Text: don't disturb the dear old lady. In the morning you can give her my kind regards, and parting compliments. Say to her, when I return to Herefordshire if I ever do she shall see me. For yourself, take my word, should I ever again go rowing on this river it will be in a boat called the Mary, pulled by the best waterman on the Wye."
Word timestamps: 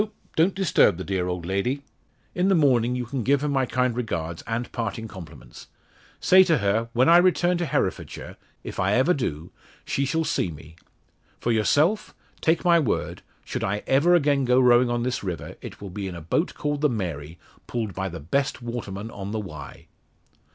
don't 0.35 0.55
disturb 0.55 0.97
the 0.97 1.03
dear 1.03 1.27
old 1.27 1.45
lady. 1.45 1.83
In 2.33 2.47
the 2.47 2.55
morning 2.55 2.95
you 2.95 3.05
can 3.05 3.21
give 3.21 3.41
her 3.41 3.47
my 3.47 3.67
kind 3.67 3.95
regards, 3.95 4.41
and 4.47 4.71
parting 4.71 5.07
compliments. 5.07 5.67
Say 6.19 6.43
to 6.45 6.57
her, 6.57 6.89
when 6.93 7.07
I 7.07 7.17
return 7.17 7.59
to 7.59 7.67
Herefordshire 7.67 8.35
if 8.63 8.79
I 8.79 8.93
ever 8.93 9.13
do 9.13 9.51
she 9.85 10.05
shall 10.05 10.23
see 10.23 10.49
me. 10.49 10.75
For 11.39 11.51
yourself, 11.51 12.15
take 12.41 12.65
my 12.65 12.79
word, 12.79 13.21
should 13.45 13.63
I 13.63 13.83
ever 13.85 14.15
again 14.15 14.43
go 14.43 14.59
rowing 14.59 14.89
on 14.89 15.03
this 15.03 15.23
river 15.23 15.55
it 15.61 15.79
will 15.81 15.91
be 15.91 16.07
in 16.07 16.15
a 16.15 16.19
boat 16.21 16.55
called 16.55 16.81
the 16.81 16.89
Mary, 16.89 17.37
pulled 17.67 17.93
by 17.93 18.09
the 18.09 18.19
best 18.19 18.59
waterman 18.59 19.11
on 19.11 19.29
the 19.29 19.39
Wye." 19.39 19.85